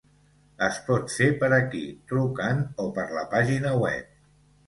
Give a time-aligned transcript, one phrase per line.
[0.67, 4.09] Es pot fer per aquí, trucant o per la pàgina web.